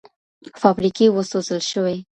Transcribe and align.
فابریکې 0.61 1.05
وسوځول 1.11 1.61
شوې. 1.71 1.97